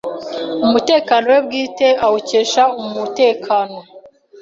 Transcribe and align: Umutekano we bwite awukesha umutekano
Umutekano 0.65 1.25
we 1.33 1.39
bwite 1.45 1.87
awukesha 2.05 2.63
umutekano 2.81 3.77